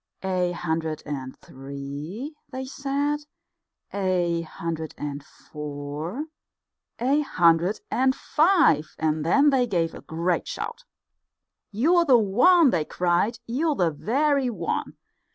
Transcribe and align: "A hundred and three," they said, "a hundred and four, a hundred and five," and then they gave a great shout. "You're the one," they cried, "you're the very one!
"A 0.23 0.53
hundred 0.53 1.03
and 1.05 1.37
three," 1.37 2.33
they 2.49 2.65
said, 2.65 3.19
"a 3.93 4.41
hundred 4.41 4.95
and 4.97 5.23
four, 5.23 6.25
a 6.97 7.19
hundred 7.21 7.81
and 7.91 8.15
five," 8.15 8.95
and 8.97 9.23
then 9.23 9.51
they 9.51 9.67
gave 9.67 9.93
a 9.93 10.01
great 10.01 10.47
shout. 10.47 10.85
"You're 11.69 12.05
the 12.05 12.17
one," 12.17 12.71
they 12.71 12.83
cried, 12.83 13.37
"you're 13.45 13.75
the 13.75 13.91
very 13.91 14.49
one! 14.49 14.97